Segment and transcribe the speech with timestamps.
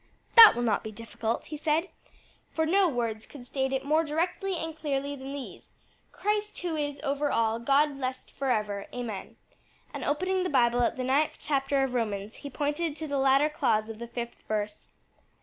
[0.35, 1.89] "That will not be difficult," he said;
[2.49, 5.75] "for no words could state it more directly and clearly than these,
[6.11, 8.87] 'Christ, who is over all, God blessed forever.
[8.91, 9.35] Amen,'"
[9.93, 13.47] And opening the Bible at the ninth chapter of Romans, he pointed to the latter
[13.47, 14.87] clause of the fifth verse.